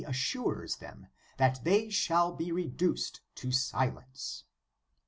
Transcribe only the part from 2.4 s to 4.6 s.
reduced to silence.